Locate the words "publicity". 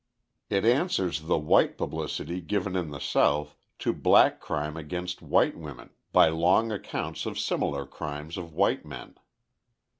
1.77-2.41